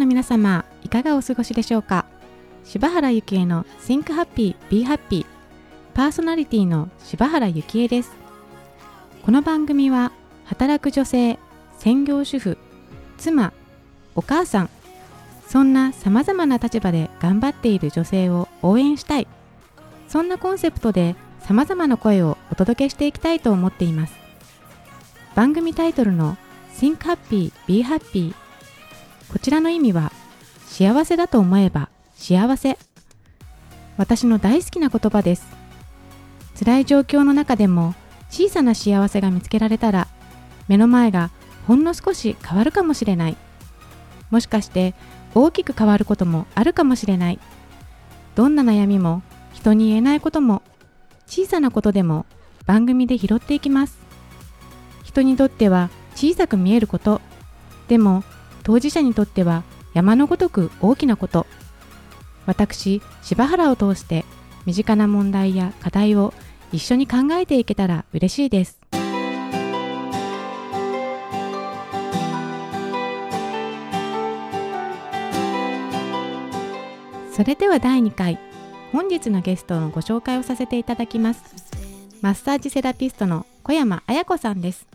[0.00, 2.06] の皆様いかがお過ごしでしょうか？
[2.64, 5.26] 柴原幸恵の Think Happy Be Happy
[5.92, 8.10] パーソナリティの柴原幸恵です。
[9.22, 10.12] この番組は
[10.46, 11.38] 働く女性
[11.78, 12.56] 専業主婦
[13.18, 13.52] 妻
[14.14, 14.70] お母さん
[15.46, 19.28] そんな様々な立場で頑張っている女性を応援したい。
[20.08, 24.14] そんなコンセプトで様々な声をお届けしていきたいと思っています。
[25.34, 26.38] 番組タイトルの
[26.78, 28.34] Think Happy Be Happy
[29.32, 30.12] こちらの意味は
[30.66, 32.78] 幸せだと思えば幸せ。
[33.96, 35.46] 私の大好きな言葉です。
[36.58, 37.94] 辛い状況の中でも
[38.28, 40.08] 小さな幸せが見つけられたら
[40.68, 41.30] 目の前が
[41.66, 43.36] ほんの少し変わるかもしれない。
[44.30, 44.94] もしかして
[45.34, 47.38] 大きく変わることもあるかもしれない。
[48.34, 50.62] どんな悩みも人に言えないことも
[51.26, 52.26] 小さなことでも
[52.66, 53.98] 番組で拾っていきます。
[55.04, 57.20] 人にとっては小さく見えること。
[57.86, 58.24] でも
[58.62, 61.46] 当事者にとっては山のごとく大きなこと。
[62.46, 64.24] 私柴原を通して
[64.66, 66.34] 身近な問題や課題を
[66.72, 68.78] 一緒に考えていけたら嬉しいです。
[77.32, 78.38] それでは第2回
[78.92, 81.42] 本日のゲストのご紹介をさせていただきます。
[82.20, 84.86] マッサージセラピストの小山彩子さんです。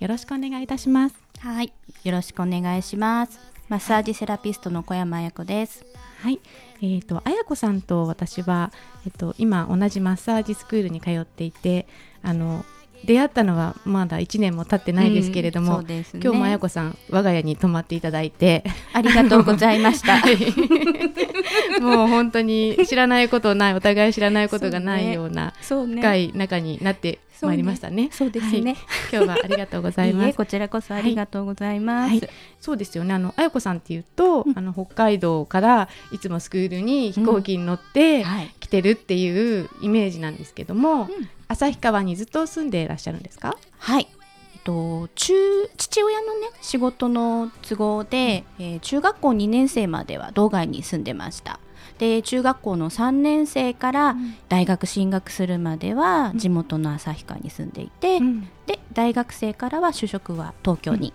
[0.00, 1.21] よろしくお願いいたします。
[1.42, 1.72] はい、
[2.04, 3.40] よろしくお願いします。
[3.68, 5.84] マッサージセラピストの小山彩子です。
[6.20, 6.38] はい、
[6.80, 8.70] えっ、と彩子さんと私は
[9.04, 11.88] えっ、と今同じマッサージスクールに通っていて、
[12.22, 12.64] あの
[13.04, 20.18] 出会ったのはまだ1年も経ってないですけれども、うんね今日も彩子さん我が家に泊まっていただいて、ありがとうございました。
[20.20, 28.08] はいもう本当に知らないことないお互い知らないことがないようなそうね深い仲になってまいりましたね。
[28.12, 28.74] そうですね。
[28.74, 28.82] はい
[29.12, 30.26] 今日はありがとうございます。
[30.26, 32.10] い いえこちらこそありがとうございます。
[32.10, 32.28] はい、
[32.60, 33.14] そうですよね。
[33.14, 41.10] あの、あやこさんっていうと、あの、北海道からいつもスクールに飛行機に乗ってはい来てるっていうイメージなんですけども、ん
[41.52, 43.56] 旭川にずっと住んでいらっしゃるんですか？
[43.78, 44.08] はい。
[44.54, 45.32] えっと、中
[45.76, 51.58] 父親のね仕事の都合で、えー中学校2年生までは道外に住んでました。
[51.98, 54.16] で中学校の3年生から
[54.48, 58.48] 大学進学するまでは地元の旭川に住んでいて、うん。
[58.66, 61.12] で大学生からは就職は東京に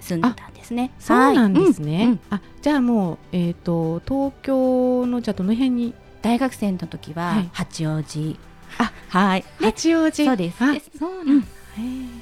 [0.00, 1.96] 住んでたんですね、そうなんですね。
[1.98, 2.06] はい。
[2.06, 2.12] うん。
[2.12, 2.20] うん。
[2.30, 5.94] あ、じゃあもう、えっ、と、東京の、じゃあどの辺に？
[6.22, 7.50] 大学生の時ははい。
[7.52, 8.38] 八王子、
[8.82, 9.44] あはい。
[9.60, 10.24] 八王子。
[10.24, 10.58] そうです。
[10.98, 11.46] そうなんだ。
[11.78, 12.20] うん。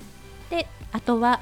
[0.50, 1.40] であとは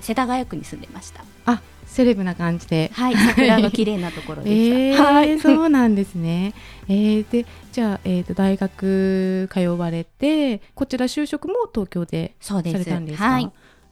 [0.00, 1.24] 世田谷区に住んでました。
[1.46, 2.90] あ、セレブな感じで。
[2.92, 5.38] はい桜の綺麗なところでした、えーはい。
[5.40, 6.54] そうなんですね。
[6.88, 13.24] えー、でじゃあ、えー、と大学通われてこちら就職も東京でされたんですか？
[13.30, 13.50] はい。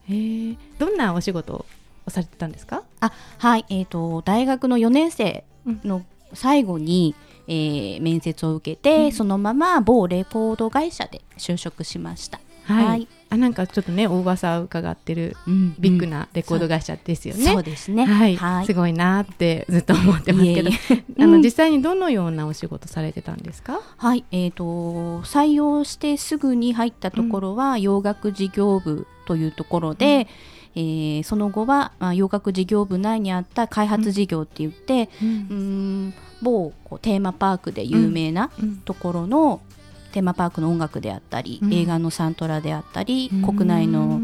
[0.09, 1.53] えーどんなお仕事
[2.06, 2.83] をされてたんですか？
[3.00, 3.65] あはい。
[3.71, 5.45] えー、と大学の4年生
[5.85, 6.05] の
[6.35, 7.15] 最後に、
[7.49, 9.13] えー面接を受けて、うん。
[9.13, 13.09] そのまま某レコード会社で就職しました、はい、はい。
[13.31, 15.37] あなんかちょっとねお噂を伺ってる
[15.79, 17.45] ビッグなレコード会社ですよね。
[17.45, 18.05] そうですね。
[18.05, 18.67] はい、はい。
[18.67, 20.71] すごいなってずっと思ってますけど。
[21.19, 21.43] あのうん。
[21.43, 30.27] 実際にどのようなお仕事されてたんですか、はい、えー、と採用してすぐに入ったところは、洋楽事業部というところで、
[30.75, 35.29] えーその後は、まあ、洋楽事業部内にあった開発事業って言って、うん。
[35.29, 35.55] うー
[36.09, 38.77] ん某こうテーマパークで有名なうん。
[38.79, 39.61] ところの、
[40.12, 41.73] テーマパークの音楽であったり、うん。
[41.75, 43.43] 映画のサントラであったり、うん。
[43.56, 44.21] 国内の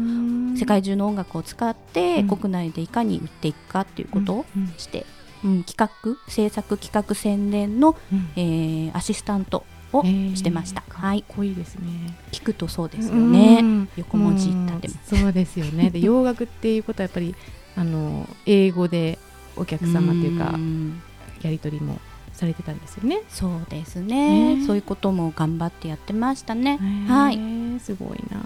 [0.57, 2.27] 世界中の音楽を使って、うん。
[2.37, 4.73] 国内でいかに売っていくかっていうことをうん。
[4.77, 4.99] して、
[5.43, 8.29] うん企画制作企画宣伝の、うん。
[8.35, 9.63] えーアシスタント
[9.99, 10.35] をえー。
[10.35, 12.17] してました、かっはいこいいですね。
[12.31, 13.89] 聞くとそうですよね、うん。
[13.97, 15.89] 横文字立てそうですよね。
[15.89, 17.35] で洋楽っていうことはやっぱり
[17.75, 19.19] あの英語で
[19.55, 21.01] お客様というかん。
[21.41, 21.99] やり取りも
[22.35, 23.21] されてたんですよね。
[23.29, 24.55] そうですね。
[24.57, 24.65] ね。
[24.65, 26.77] そういうことも頑張ってやってましたね。
[27.07, 27.39] はい。
[27.79, 28.41] すごいな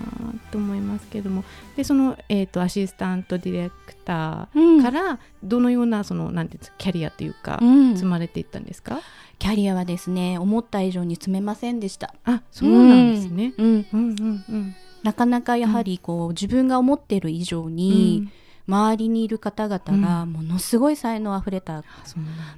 [0.51, 1.43] と思いますけども。
[1.75, 7.93] でその、えー、とアシスタントディレクターからどのようなそのなんていうんですかキャリアというか、うん。
[7.95, 8.99] 積まれていったんですか？
[9.37, 12.13] キャリアはですね思った以上に積めませんでした。
[12.25, 13.53] あそうなんですね。
[13.57, 13.67] うん。
[13.67, 13.85] うん。
[13.93, 14.15] うん
[14.49, 18.27] うんなかなかやはりこう、自分が思ってる以上に、
[18.69, 21.85] 周りにいる方々がものすごい才能あふれた、うなん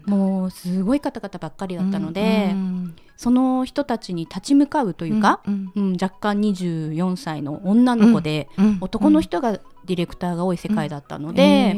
[0.06, 0.16] だ。
[0.16, 5.84] もうすごい方々ばっかりだったので、うんその人たちに立ち向かうというか、うんうん。
[5.86, 11.74] うん若干24歳の女の子で、うん男の人がディレクターが多い世界だったので、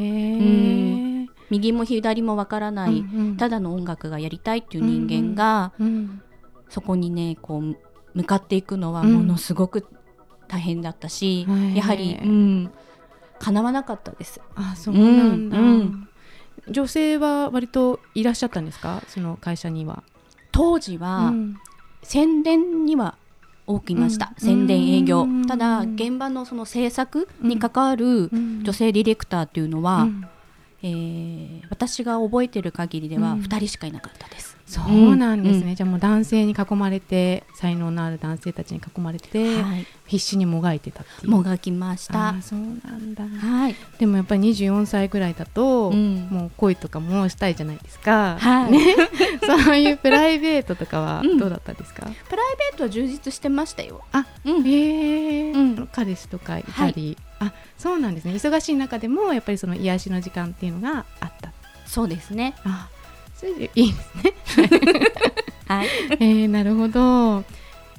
[1.50, 3.36] 右も左もわからない、うんうん。
[3.36, 6.22] ただの音楽がやりたいっていう人間が、うん
[6.70, 7.76] そこにねこう
[8.14, 9.12] 向かっていくのはうん。
[9.12, 9.86] ものすごく
[10.48, 12.70] 大変だったし、へーやはり、うん、
[13.38, 14.40] 叶わなかったです。
[14.54, 16.08] あそうなんだ、うんうん。
[16.68, 19.02] 女性は割といらっしゃったんですか？
[19.08, 20.02] その会社には。
[20.52, 21.56] 当時は、うん。
[22.02, 23.16] 宣伝には
[23.66, 24.46] 多くいました、うん。
[24.46, 25.22] 宣伝営業。
[25.22, 25.46] うん。
[25.46, 28.62] ただ現場のその制作に関わるうん。
[28.64, 30.24] 女性ディレクターっていうのは、うん。
[30.82, 33.40] えー私が覚えてる限りではうん。
[33.40, 35.74] 2人しかいなかったです、そうなんですね、うん。
[35.74, 42.34] じゃあもう男性に囲まれて才能のある男性たちに囲まれて、はい、必死にもがいてたもがきました。
[42.40, 43.24] そうなんだ。
[43.24, 46.28] はい、でもやっぱり24歳ぐらいだと、うん。
[46.30, 48.72] もう恋とかもしたいじゃないですか、はい。
[48.72, 48.96] ね、
[49.44, 51.38] そういうプライベートとかはうん。
[51.38, 54.02] どうだったんですか、プライベートは充実してましたよ。
[54.12, 54.66] あうん。
[54.66, 55.88] へえ、うん。
[55.92, 58.32] 彼氏とかいたり、あそうなんですね。
[58.32, 61.52] 忙しい中でもやっぱりその癒しの時間っていうのがあった。
[61.86, 62.54] そうですね。
[62.64, 62.88] あ
[63.48, 64.32] いいですね。
[65.66, 65.88] はい。
[66.20, 67.44] えー、なるほど。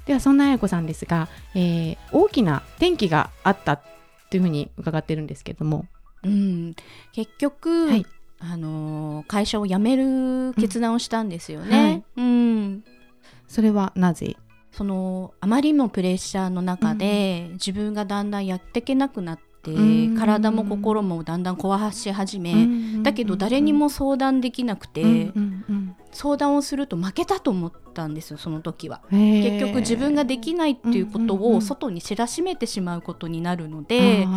[0.06, 5.86] ではそんな綾子さんですが、えー大きな転機があったというふうに伺ってるんですけども、
[6.24, 6.75] うん、
[7.13, 8.06] 結局、はい。
[8.39, 11.69] あのー会社を辞める決断をしたんですよはい。
[11.69, 12.03] ね。
[12.18, 12.83] うん。
[13.48, 14.36] それはなぜ？
[14.71, 20.15] そのあまりにもプレッシャーの中で、自分がだんだんやっていけなくなって、うん。
[20.15, 25.31] 体も心もだんだん壊し始め、うんだけど誰にも相談できなくて、
[26.12, 29.01] 相談をすると負けたと思ったんですよその時は。
[29.12, 34.27] 結局自分ができないっていうことを外に知らしめてしまうことになるので、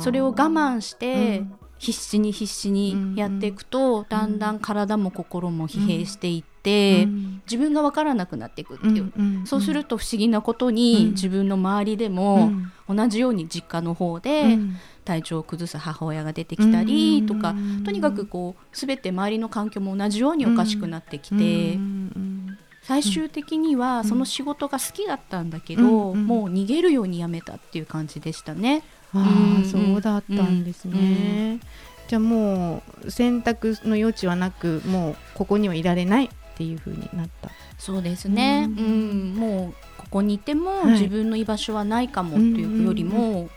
[0.00, 1.54] それを我慢してうん。
[1.76, 7.42] 必死に必死にやっていくと、だんだん体も心も疲弊していって、うん。
[7.46, 11.10] 自分が分からなくなっていくっていう、うんうんそうすると不思議なことに、うん。
[11.10, 12.72] 自分の周りでうもん。
[12.88, 14.76] 同じように実家の方うでん。
[15.04, 17.84] 体調を崩す母親が出てきたりとか、うん。
[17.84, 24.04] とにかくこう全て周りの環境も同じようにおかしくなってきて、うんうん最終的にはん。
[24.04, 26.26] その仕事が好きだったんだけど、うんうん。
[26.26, 28.82] もう逃げるように辞めたっていう感じでしたね。
[29.14, 31.60] あうんあそうだったんですね、
[32.08, 37.50] じゃあもう選択の余地はなくもうここにはいられないっていう風になった。
[37.78, 39.34] そうですね、ううん。
[39.34, 40.92] んもうここにいてもはい。
[40.92, 43.50] 自分の居場所はないかもっていうよりも、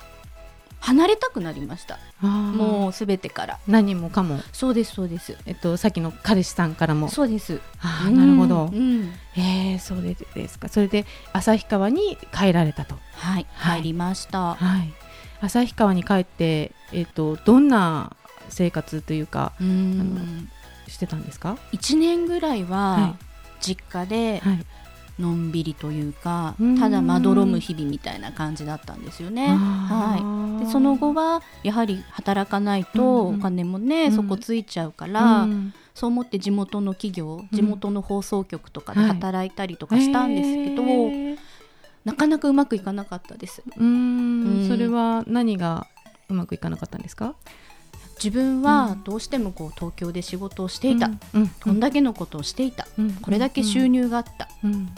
[0.79, 1.99] 離れたくなりました。
[2.21, 3.59] ももうすべてから。
[3.67, 5.37] う何もかも、そうですそうです。
[5.45, 7.09] えっと、さっきの彼氏さんからも。
[7.09, 7.59] そうです。
[7.81, 9.13] ああなるほど、うんうん。
[9.35, 10.69] えー、そうですか。
[10.69, 12.95] それで旭川に帰られたと。
[13.13, 13.81] はいはい。
[13.81, 14.93] 帰りました、はい。
[15.41, 18.15] 旭川に帰って、えっと、どんな
[18.49, 20.49] 生活というかうん
[20.87, 23.15] してたんですか？1年ぐらいはは
[23.61, 24.65] 実家ではい。
[25.19, 26.79] のんびりというか、うん。
[26.79, 29.47] ただまどろむ日々みたいな感じだったんですよね。
[29.47, 33.39] はい、でその後はやはり働かないとうんうん。
[33.39, 34.11] お金もね、うん。
[34.11, 37.49] そこついちゃうから、うんそう思って地元の企業うん。
[37.51, 39.09] 地元の放送局とかではい。
[39.09, 41.37] 働いたりとかしたんですけど、へー。
[42.05, 43.63] なかなかうまくいかなかったです。
[43.75, 44.67] うん。
[44.67, 45.87] それは何が
[46.29, 47.33] うまくいかなかったんですか？
[48.17, 51.19] 自分はどうしてもこう東京で仕事をしていた、うん。
[51.33, 51.47] うん。
[51.47, 53.11] こんだけのことをしていた、うん。
[53.13, 54.89] これだけ収入があった、うん。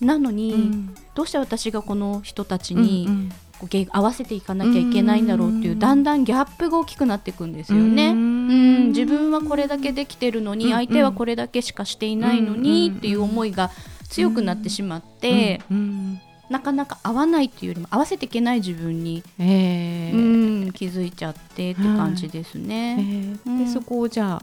[0.00, 0.94] なのに、うん。
[1.14, 2.82] どうして私がこの人たちうん。
[2.82, 3.32] にうん。
[3.58, 5.78] こうげ合わせていかなきゃいけないんだろうっていう、うん。
[5.78, 8.08] だんだんギャップが大きくなっていくんですよね。
[8.08, 8.48] ううん。
[8.48, 10.72] ん自分はこれだけできてるのに、うん。
[10.72, 12.96] 相手はこれだけしかしていないのに、うん。
[12.98, 13.70] っていう思いが
[14.10, 15.76] 強くなってしまって、うん。
[15.76, 22.96] うんなかなか合わないっていうよりも合わせていけない自分に、えうーん気づいちゃってって感じですえね。
[22.98, 23.64] ーうん。
[23.64, 24.40] でそこをじゃ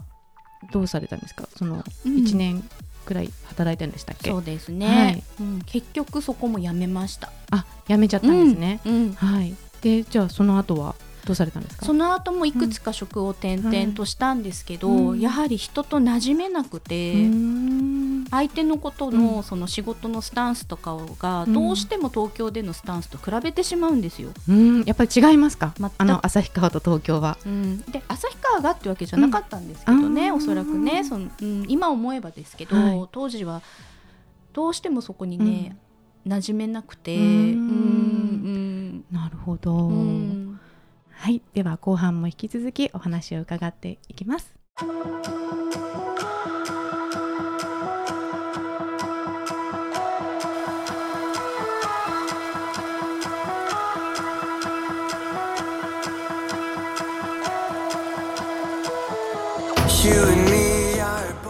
[0.70, 1.48] どうされたんですか？
[1.56, 2.14] そのうん。
[2.16, 2.62] 1年
[3.06, 5.22] くらい働いたんでしたっけ、そうですね、はい。
[5.40, 5.62] うん。
[5.66, 7.30] 結局そこもやめました。
[7.50, 9.12] あ辞めちゃったんですね、うん。
[9.12, 9.54] はい。
[9.82, 10.94] でじゃあその後は
[11.26, 11.84] どうされたんですか？
[11.86, 15.20] その後もいくつか職を転々としたんですけど、うん。
[15.20, 19.18] やはり人と馴染めなくて、うーん相手のことうん。
[19.18, 21.52] のその仕事のスタンスとかがうん。
[21.52, 24.30] どうしても東京でのスタンスと比べてしまうんですよ。
[24.48, 24.82] うん。
[24.84, 25.72] やっぱり違いますか？
[25.78, 25.92] 全く。
[25.98, 27.38] あの旭川と東京は。
[27.44, 30.34] うん、で旭川がってわけじゃなかったんですけどね、うん。
[30.36, 31.04] おそらくね。
[31.04, 33.08] その、うん、今思えばですけど、はい。
[33.12, 33.62] 当時は
[34.52, 35.76] どうしてもそこにね、
[36.26, 37.16] 馴染めなくて。
[37.16, 37.26] ううん。
[38.98, 39.04] ん。
[39.10, 40.60] なるほど、うんうん。
[41.10, 41.42] はい。
[41.52, 44.54] では後半も引き続きお話を伺っていきます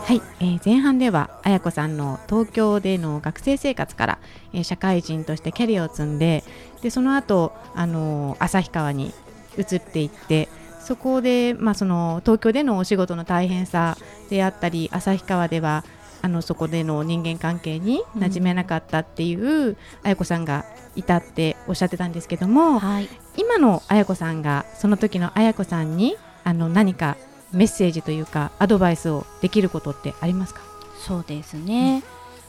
[0.04, 4.18] はい、えー前半では綾子さんの東京での学生生活から、
[4.52, 6.44] えー社会人としてキャリアを積んで
[6.82, 9.14] でその後、あのー旭川に
[9.56, 13.96] 移っていってそこで、まあ、その東京でのお仕事の大変さ
[14.28, 15.84] であったり旭川では
[16.20, 23.08] あのそこでの人間関係に馴染めなかったっていう綾子さんがいたっておっしゃってたんですけどもはい。
[23.36, 27.16] 今の綾子さんがその時の綾子さんにあの何か
[27.54, 30.60] メッセージというかアドバイスをできることってありますか？
[30.98, 32.02] そうですね、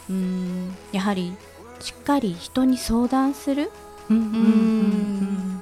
[0.10, 1.36] うんやはり
[1.80, 3.72] しっかり人に相談する。
[4.10, 5.62] うんん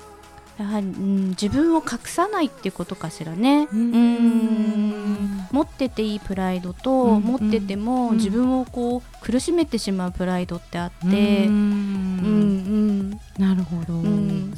[0.58, 3.68] やはり、うん、自分を隠さないっていうことかしらね。
[3.72, 3.80] うん。
[3.80, 5.48] うん。
[5.52, 7.22] 持ってていいプライドと、うん。
[7.22, 8.18] 持っててもうん。
[8.18, 13.10] 自分をこう苦しめてしまうプライドってあって、うんうん。
[13.38, 14.02] なるほど、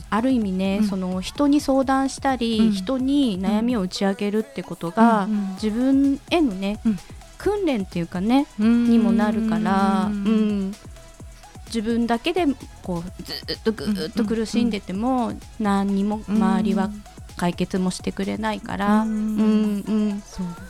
[0.09, 0.87] ある意味ね、うん。
[0.87, 2.71] その人に相談したり、うん。
[2.71, 5.49] 人に悩みを打ち明けるってことが、うん。
[5.53, 6.97] 自分へのね、うん。
[7.37, 8.89] 訓練っていうかね、うん。
[8.89, 10.73] にもなるから、ううんん
[11.75, 12.45] 自分だけで
[12.83, 16.89] こうずっとぐーっと苦しんでても、何にも周りは
[17.35, 19.83] 解決もしてくれないから、ううんん。
[19.85, 20.23] うんね、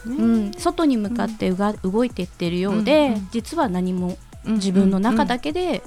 [0.05, 5.83] うん、外に向かってうが、動いていってるようで、実は何もうん自分の中だけで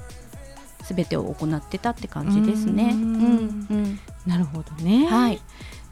[0.84, 2.92] 全てを行ってたって感じですね。
[2.92, 3.98] ううんんうん。
[4.24, 5.06] なるほどね。
[5.06, 5.40] はい、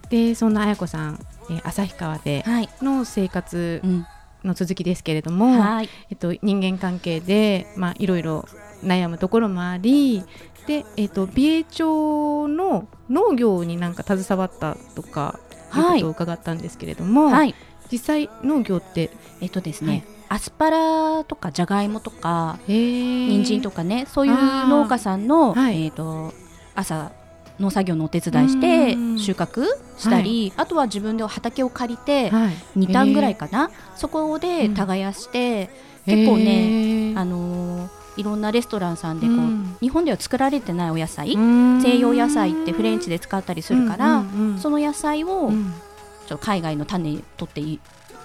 [0.09, 1.19] でそんな綾子さん、
[1.51, 2.69] えー旭川ではい。
[2.81, 4.07] の生活うん。
[4.45, 5.89] の続きですけれども、はい。
[6.09, 8.47] えっと、人間関係で、まあ、いろいろ
[8.87, 10.25] 悩むところもあり
[10.67, 15.39] で、えっと、美瑛町の農業になんか携わったとか
[15.75, 17.55] いうはいことを伺ったんですけれども、はい。
[17.91, 25.85] 実際農業って、えっとですね、アスパラとかじゃがいもとかえー、人参とかねそういう農家さんの、はい。
[25.85, 26.33] えっと
[26.75, 27.13] 朝
[27.61, 29.19] 農作業のお手伝いしてうん。
[29.19, 29.65] 収穫
[29.99, 36.17] したり、あとは自分で畑を借りてはい、2単ぐらいかな、そこで耕して、えー。
[36.17, 39.77] 結構ね、えーあのーいろんなレストランさんでこう、うん。
[39.81, 41.81] 日本では作られてないお野菜、うん。
[41.83, 45.73] 西洋野菜ってフレンチで使ったりするから、うんうんうんその野菜をうん。
[46.27, 47.79] ちょ海外の種取ってい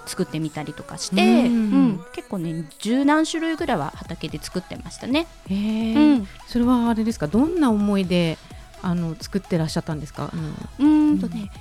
[0.07, 1.57] 作ってみたりとかして、うんう
[1.93, 5.27] ん結構ね十何種類ぐらいは畑で作ってましたね。
[5.50, 6.17] えー。
[6.17, 6.27] うん。
[6.48, 7.27] それはあれですか？
[7.27, 8.38] どんな思いで
[8.81, 10.31] あの作ってらっしゃったんですか、
[10.79, 11.51] うーんとね、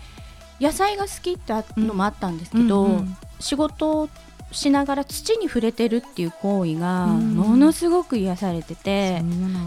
[0.59, 3.03] 野菜が好きってのもあったんですけど、
[3.39, 4.09] 仕事を
[4.53, 7.35] しながら土に触れてるっていう行為がうん。
[7.35, 9.23] ものすごく癒されてて、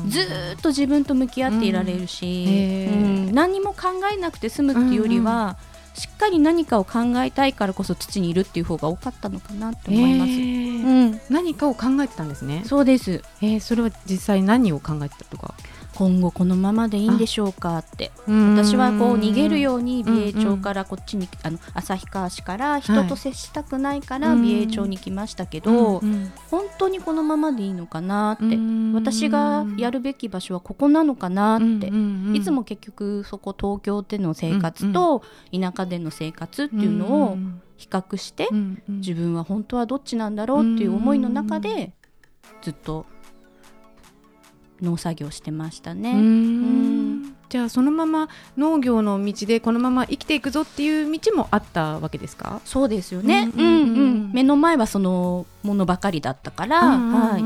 [0.07, 2.87] ずーっと自分と向き合っていられるし、
[3.31, 5.57] 何にも考えなくて済むっていうよりは、
[5.93, 10.31] しっかり何かを考えたいからこそ土にいるっていう方が多かったのかなと思います。
[10.31, 10.83] えー。
[10.85, 12.63] うん、何かを考えてたんですね。
[12.65, 13.21] そうです。
[13.41, 15.53] えー、それは実際何を考えてたとか？
[15.95, 18.11] 今後このままでいいんでしょうかって。
[18.27, 24.41] 私はこう逃げるように美瑛町からこっちに、あの旭川市から人と接したくないからうん。
[24.41, 26.31] 美瑛町に来ましたけど、うんうん。
[26.49, 32.35] 本当にこのままでいいのかなって、うん私がやるべき場所はここなのかなって、うんうんうん。
[32.35, 37.37] いつも結局そこ東京での生活と田舎での生活っていうのを
[37.77, 38.97] 比較してうんうん。
[38.99, 41.93] 自分は本当はどっちなんだろうっていう思いの中で
[42.61, 43.05] ずっと
[44.83, 46.13] 農作業してましたうね。
[46.13, 47.33] ん。
[47.49, 52.61] じゃあそのまま農業の道でこのまま生きていくぞっていう道もあったわけですか？
[52.65, 53.97] そうですよね、うんうんうんうん。
[53.97, 57.41] うん目の前はそのものばかりだったから、はい。
[57.41, 57.45] い、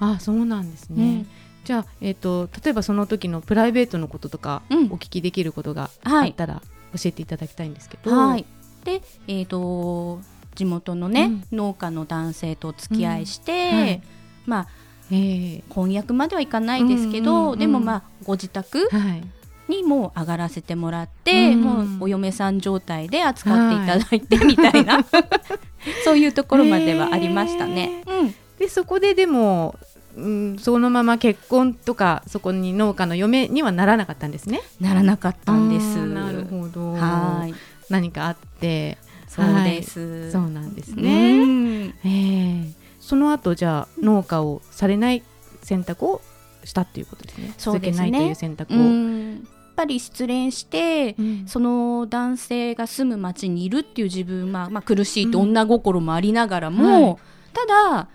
[0.00, 1.26] あそうなんですね、うん
[1.64, 4.84] じゃあ、えー、と例えばその時のプライベートのこととかうん。
[4.86, 6.30] お聞きできることがあはい。
[6.30, 6.60] ったら
[6.94, 8.44] 教えていただきたいんですけど、はい、
[8.84, 10.20] で、えー、と
[10.56, 13.78] 地元のね、農家の男性とお付き合いして、うん。
[13.78, 14.02] はい。
[14.44, 14.68] まあ
[15.12, 19.22] えー婚約まではいかないですけど、うんうんうんでもまあご自宅はい
[19.68, 25.04] にもう上がらせてもらって、うんもうお嫁さん状態で扱っていただいてみたいな、
[26.04, 28.02] そういうところまではありましたね。
[28.06, 29.76] うんでそこででも、
[30.16, 34.62] うん、そのまま結婚とかそこに農家の嫁にはならなかったんですね。
[34.80, 35.96] ならなかったんです。
[36.06, 37.54] なるほどはい、
[37.88, 40.30] 何かあってそうです。
[40.30, 41.44] そうなんですね。
[41.44, 41.94] ね。
[42.04, 45.22] えーその後じゃあ農家をされない
[45.62, 46.22] 選択を
[46.64, 47.54] したっていうことですね。
[47.58, 48.06] そうですね。
[48.06, 48.76] 続けないという選択を。
[48.76, 49.34] うん。
[49.34, 51.44] やっぱり失恋して、うん。
[51.46, 57.16] その男性が住む町にいるっていう自分は、まあ、苦しいって女心もありながらも、うんはい。
[57.52, 58.08] ただ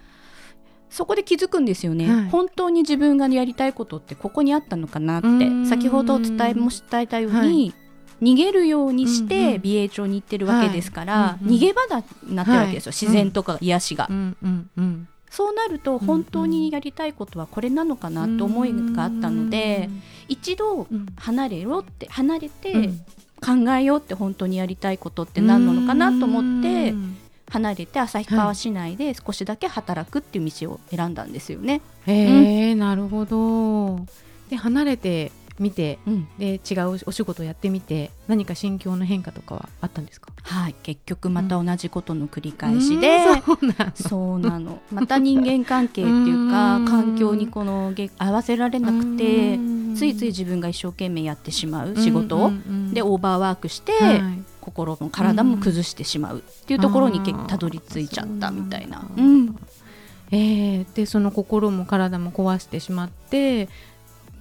[0.90, 2.30] そこで気づくんですよね、はい。
[2.30, 5.66] 本当に自分がやりたいことってここにあったのかなってうん。
[5.68, 7.74] 先ほどお伝えも伝えたように、はい
[8.22, 13.00] 逃げるようにしてん美瑛町に行ってるわけですから、逃げ場だなってるわけですよ、はい。
[13.02, 14.10] 自然とか癒しが、
[15.30, 19.90] そうなると本当にやりたいことはこれなのかなと思いがあったので、
[20.28, 23.02] 一度うん離れろって離れて、うん。
[23.40, 27.18] 考えようって本当にやりたいことって何なのかなと思ってうん。
[27.50, 31.82] 離れて旭川市内で少しだけ働くっていう道を選んだんですよね。
[32.08, 34.06] へえ、なるほど。
[34.50, 36.28] で離れてみてうん。
[36.38, 40.32] で違うお仕事をやってみて何か心境の変化とかはあったんですか？
[40.44, 44.80] はい、結局また同じことの繰り返しで、うんそうなの。
[44.92, 46.86] また人間関係っていうか うん。
[46.86, 49.96] 環境にこのげ合わせられなくてうん。
[49.96, 52.52] ついつい自分が一生懸命やってしまう仕事を、
[52.94, 54.22] でオーバーワークして、はい。
[54.62, 59.08] 心も体も崩してしまうっていうところにたどり着いちゃったみたいな。
[59.18, 59.56] ううんん。
[60.30, 63.70] えーでその心も体も壊してしまって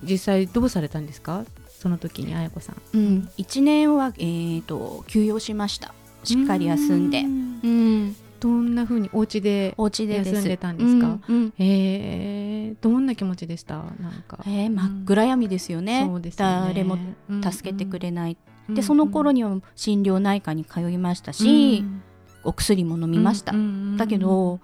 [0.03, 1.45] 実際どうされたんですか？
[1.69, 2.77] その時に綾子さん。
[2.95, 5.95] うん、1年は、えー、と休養しました。
[6.25, 7.61] しっかり休んで、うん。
[7.63, 11.19] うん、どんな風にお家でお家で休んでたんですか？
[11.29, 11.53] うんうん。
[11.59, 13.77] えー、どんな気持ちでした？
[13.77, 16.69] なんか、えー真っ暗闇ですよね,、そうですよね。
[16.69, 16.99] 誰も
[17.31, 18.37] うん助けてくれない、
[18.69, 18.75] うん。
[18.75, 22.03] でその頃には心療内科に通いましたし、うん。
[22.45, 23.63] お薬も飲みました、うんう
[23.95, 23.97] ん。
[23.97, 24.61] だけど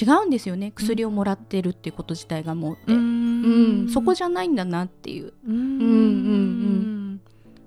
[0.00, 0.72] 違うんですよね。
[0.74, 3.84] 薬をもらってるっていうこと自体がもうって、ううん。
[3.86, 5.32] んそこじゃないんだなっていう。
[5.46, 5.54] うん。
[5.54, 7.20] うんうん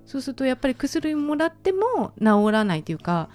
[0.06, 3.28] そうするとやっぱり薬もらっても治らないというか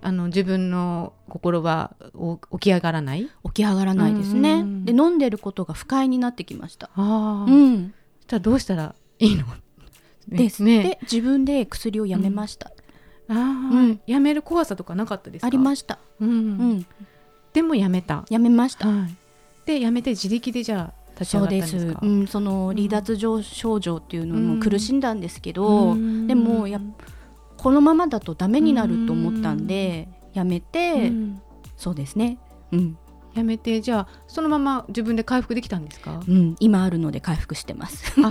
[0.00, 3.28] あの自分の心はお起き上がらない？
[3.46, 4.60] 起き上がらないですね、うん。
[4.60, 7.92] うんうんで飲んでることが不快になってきました、ああ、うん、
[8.28, 9.44] じゃあどうしたらいいの？
[10.28, 10.62] です。
[10.62, 10.82] ね。
[10.84, 12.68] で自分で薬をやめました、
[13.28, 14.00] ああ、うん。
[14.06, 15.48] やめる怖さとかなかったですか？
[15.48, 16.30] ありました、うん。
[16.30, 16.86] うん、
[17.52, 18.24] でもやめた。
[18.30, 19.16] やめました、はい。
[19.66, 22.00] でやめて自力でじゃあ立ち上がそうでったんですか？
[22.00, 22.06] す。
[22.06, 26.26] うん、その離脱症状っていうのも苦しんだんですけど、うん。
[26.26, 26.82] でもやっ
[27.56, 31.42] このままだとダメになると思ったんで、やめて、うん。
[31.76, 32.38] そうですね、
[32.72, 32.98] うん。
[33.34, 36.22] やめてじゃあそのまま自分で回復できたんですか？
[36.26, 38.18] うん、今あるので回復してます。
[38.20, 38.28] は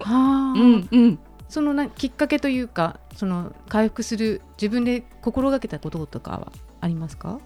[0.00, 7.40] あ、 うんうん、そのなきっかけというかその回復する自分で心がけたこととかはありますか、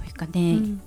[0.00, 0.82] というかね、うん。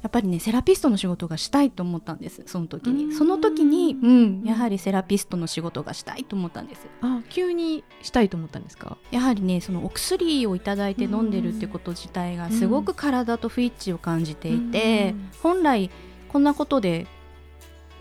[0.00, 3.08] やっぱりねセラピストの仕事がしたいと思ったんですその時うん。
[3.08, 6.86] にその時に、うん、やはりセラピストの仕事がしたいと思ったんです。
[7.02, 8.96] あ急にしたいと思ったんですか？
[9.10, 15.30] やはりねそのお薬をいただいて飲んでるってこと自体がすごく体と不一致を感じていて、うん。
[15.42, 15.90] 本来
[16.28, 17.08] こんなことで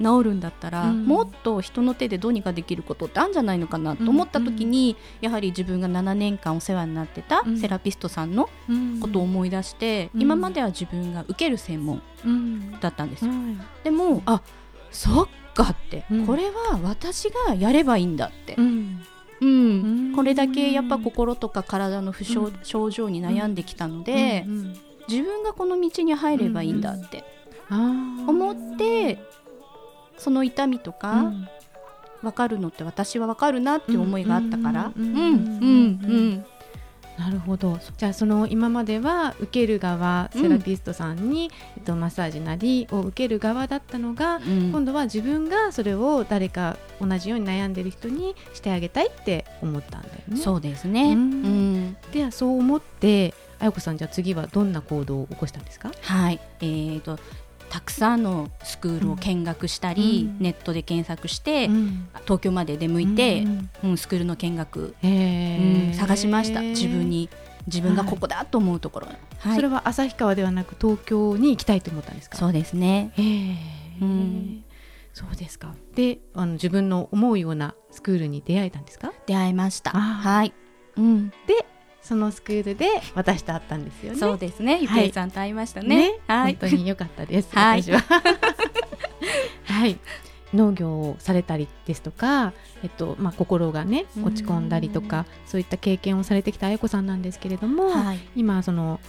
[0.02, 1.06] 治るんだったら、うん。
[1.06, 7.58] もっと人の手でどうにかできることってあるんじゃないのかなと思った時に、やはり自分が7年間お世話になってたうん。
[7.58, 8.50] セラピストさんの
[9.02, 12.80] ことを思い出して、うん今までは自分が受ける専門うん。
[12.80, 13.40] だったんですよ、はい。
[13.84, 14.42] でもあ
[14.92, 16.26] そっかって、うん。
[16.28, 19.02] これは私がやればいいんだって、うん。
[19.42, 19.50] うん。
[19.50, 20.16] うん。
[20.16, 24.78] これだけやっぱ心とか体の不症,、うん症状に悩んできたので、うんうん
[25.10, 27.24] 自分がこの道に入ればいいんだって
[27.70, 29.18] 思って、
[30.18, 31.48] その痛みとうかん。
[32.24, 34.92] 分かるのって私は分かるなっていう思いがあったから。
[37.18, 37.80] なるほど。
[37.98, 44.72] じゃあその今までは受ける側うんセラピストさんに、えっと、マッサージなりを受ける側だったのが、うん。
[44.72, 50.38] 今度は自分がそれを誰か同じように悩んでる人にしてあげたいって思ったんだよね。
[50.38, 51.98] そうですね、ううんん。
[52.12, 55.92] ではそう思ってあやこさんじゃあ次はどんな行動を起こしたんですか？
[56.02, 56.40] はい。
[56.62, 57.20] えー、と
[57.70, 60.44] たくさんのスクールを見学したり、うん。
[60.44, 62.08] ネットで検索して、うん。
[62.24, 66.62] 東京まで出向いて、うんうんスクールの見学、うん探しました。
[66.62, 67.30] 自分に。
[67.68, 69.08] 自分がここだと思うところ、
[69.40, 69.56] はい。
[69.58, 72.38] それは旭川ではなく東京に行きたいと思ったんですか？
[72.38, 73.12] そうですね。
[73.16, 74.02] へー。
[74.02, 74.64] うん。
[75.14, 75.76] そうですか。
[75.94, 79.12] であの自分の思うようなスクールに出会えたんですか？
[79.26, 79.90] 出会いました。
[79.90, 80.54] はい、
[80.96, 81.66] うん、で
[82.02, 84.20] そのスクールで私と会ったんですよね。
[84.20, 84.80] そうですね。
[84.82, 86.20] ゆきはいえさんと会いましたね。
[86.28, 86.58] はい。
[86.60, 87.82] 本当に良かったです、はい。
[87.82, 88.02] 私は。
[89.66, 89.98] はい。
[90.54, 98.20] 農業をされたりですとか、えっとまあ、心がね落ち込んだりとかそういった経験をされてきたあやこさんなんですけれども、はい。
[98.36, 99.00] 今その、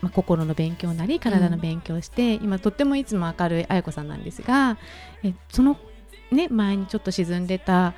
[0.00, 4.78] まあ、心の勉強なり体の勉強をして、今とってもいつも明るいあやこさんなんですが
[5.22, 5.76] えその、
[6.30, 7.94] ね、前にちょっと沈んでた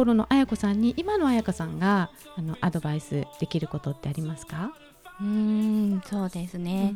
[0.00, 4.72] 頃のあやこさんに今のあやこさんがあのアドバイスできることってありますか、
[5.20, 6.94] うーんそうですね、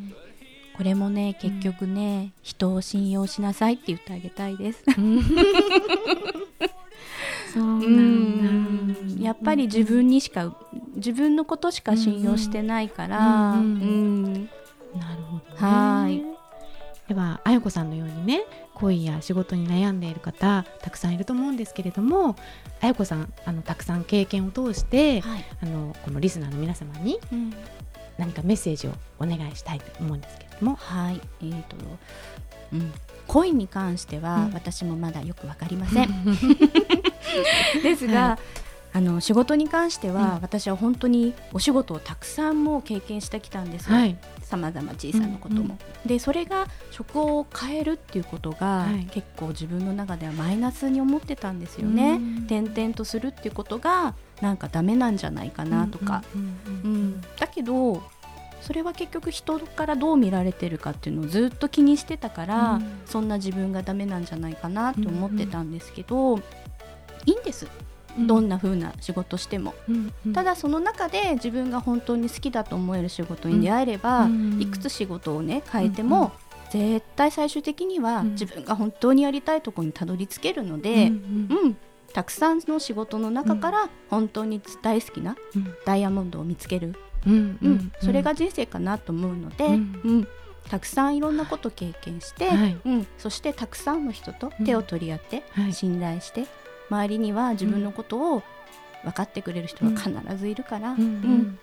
[0.75, 4.85] これもね結局ね、人を信用しなさいって言ってあげたいです。
[4.97, 5.23] うん。
[7.53, 9.23] そうなんだ。
[9.23, 10.57] やっぱり自分にしか
[10.97, 13.61] 自分のことしか信用してないから、うん。
[13.61, 14.33] うん。
[14.33, 16.34] なるほど、ね、はい
[17.15, 22.35] ではあやこさんのようにね恋や仕事に悩んでいる方たくさんいると思うんですけれども
[22.81, 25.45] あやこさんあのたくさん経験を通してはい。
[25.63, 27.55] あのこのリスナーの皆様にうん。
[28.17, 30.77] 何かメッセージをお願いしたいと思うんですけれども。
[30.77, 31.21] はい。
[31.41, 31.77] えーと
[32.73, 32.93] うん、
[33.27, 34.53] 恋に関しては、うん。
[34.53, 36.09] 私もまだよくわかりません。
[37.83, 38.39] ですが、は
[38.95, 40.41] あの仕事に関しては、うん。
[40.41, 43.91] 私は本当にお仕事をたくさんもう経験してきたんです
[44.41, 45.61] さまざま小さなことも。
[45.61, 49.07] うんうんでそれが職を変えるっていうことが、はい。
[49.07, 52.17] 結構自分の中ではマイナスに思ってたんですよね。
[52.17, 52.37] うん。
[52.47, 56.45] 転々とするっていうことがなんかダメなんじゃないかなとか、うんう
[56.85, 58.03] うんんだけど
[58.61, 62.87] それは結局人からどう見られてるかっていうのをずっと気にしてたから、うん。
[63.07, 66.39] そんな自分がダメなんじゃないかなと思ってたんですけど、
[67.27, 67.67] いいんです
[68.19, 69.75] どんな風な仕事しても、
[70.33, 74.61] ただその中で自分が本当に好きだと思える仕事に出会えれば、うん。
[74.61, 76.33] いくつ仕事をね変えても、
[76.71, 78.31] 絶対最終的にはうん。
[78.33, 81.77] 自分が本当にやりたいところにたどり着けるので、うんうん
[82.13, 85.75] たくさんの仕事の中から本当に大好きなうん。
[85.85, 86.95] ダイヤモンドを見つける、
[87.27, 87.59] うん。
[87.61, 87.93] うん。
[88.01, 90.21] それが人生かなと思うので、ううん。
[90.21, 90.29] ん
[90.71, 92.77] たくさんいろんなこと経験して、はい。
[92.85, 95.73] うん、そしてたくさんの人と手を取り合って、はい。
[95.73, 96.47] 信頼して
[96.95, 98.43] 周りには自分のことを
[99.03, 101.59] 分かってくれる人が必ずいるから、うんうんうん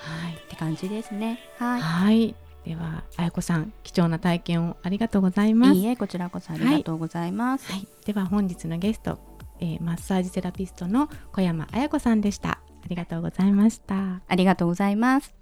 [0.00, 1.40] はいって感じですね。
[1.58, 1.80] はい。
[1.80, 2.34] はい
[2.64, 7.72] ではあやこさん貴重な体験をありがとうございますいいえ、こちらこそありがとうございます。
[7.72, 9.18] はい、では本日のゲスト、
[9.58, 15.34] えーマッサージセラピストの小山彩子さんでしたありがとうございましたありがとうございます。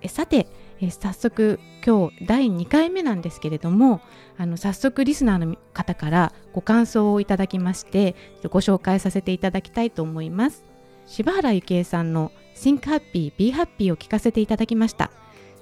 [0.00, 0.48] えさて、
[0.80, 4.00] え早速今日第2回目なんですけれども
[4.36, 8.16] あの早速リスナーの方からご感想をいただきまして
[8.50, 10.64] ご紹介させていただきたいと思います。
[11.06, 15.10] 柴原幸恵さんの Think Happy Be Happy を聞かせていただきました。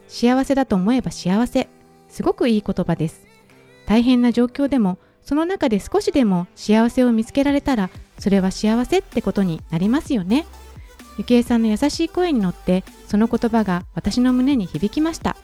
[0.09, 1.69] 幸せだと思えば幸せ。
[2.09, 3.27] すごくいい言葉です。
[3.87, 10.47] 大変な状況でもその中で少しでも幸せを見つけられたらそれは幸せってことになりますよね。
[11.21, 15.37] ゆきえさんの優しい声に乗ってその言葉が私の胸に響きました。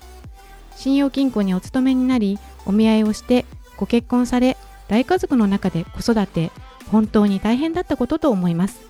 [0.74, 3.44] 信用金庫にお勤めになりお見合いをして
[3.76, 4.56] ご結婚され
[4.88, 6.50] 大家族の中で子育て
[6.90, 8.80] 本当に大変だったことと思います。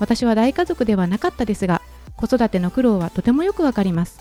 [0.00, 1.80] 私は大家族ではなかったですが
[2.16, 4.18] 子育ての苦労はとてもよくわかります。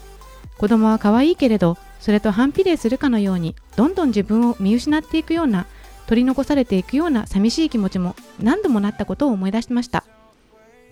[0.60, 5.66] 子供は可愛いけれどそれと反比例するかのようにどんどん自分を見失っていくような
[6.06, 10.04] 取り残されていくような寂しい気持ちも何度もなったことを思い出しました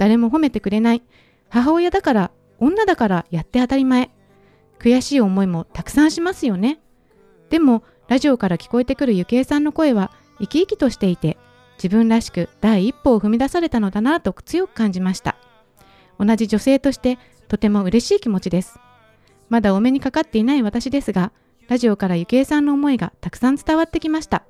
[0.02, 1.04] 誰も褒めてくれない。
[1.50, 4.10] 母親だから女だからやって当たり前。
[4.80, 6.80] 悔しい思いもたくさんしますよね。
[7.52, 11.38] でもラジオから聞こえてくるゆきえさんの声は生き生きとしていて
[11.78, 15.38] 自分らしく第一歩を踏み出されたのだなと強く感じました。
[16.18, 18.80] 同じ女性としてとても嬉しい気持ちです。
[19.50, 21.32] まだお目にかかっていない私ですが
[21.68, 24.46] ラジオからゆきえさんの思いがたくさん伝わってきました。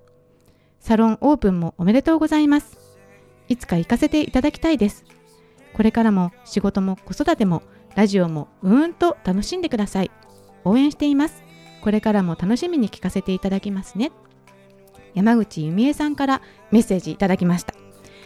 [0.80, 2.78] サロンオープンもおめでとうございます。
[3.50, 5.04] いつか行かせていただきたいです。
[5.74, 7.64] これからも仕事も子育ても
[7.96, 10.12] ラジオもうーんと楽しんでください。
[10.64, 11.44] 応援しています。
[11.82, 14.12] これからも楽しみに聞かせていただきますね。
[15.14, 17.74] 山口由美恵さんからメッセージいただきました。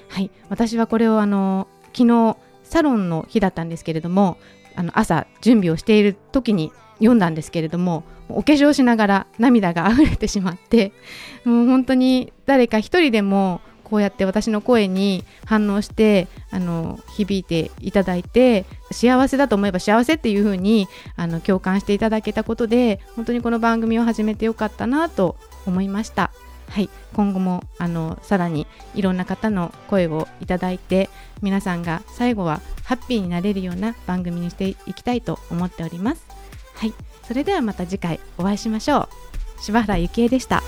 [0.10, 4.38] はい、私はこれをあの昨日サロンの日だったんですけれども、
[4.76, 10.92] あの朝準備をしている時に読んだんですけれども、お化粧しながら涙が溢れてしまって、
[11.44, 20.88] もう本当に誰か一人でもこうやって私の声に反応してあの響いていただいて幸せだと思えば幸せっていう風に
[21.18, 26.32] あの共感していただけたことで本当にこの番組を始めてよかったなと思いました。
[26.70, 31.10] はい、今後もあのさらにいろんな方の声をいただいて
[31.42, 36.26] 皆さんが最後はハッピーになれるような番組にしていきたいと思っております。
[36.76, 36.94] はい、
[37.28, 39.10] それではまた次回お会いしましょう。
[39.62, 40.64] 柴原幸恵でした。